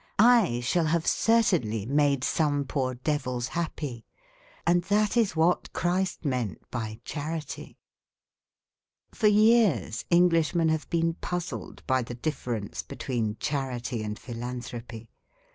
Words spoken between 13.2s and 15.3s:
Charity and Philanthropy.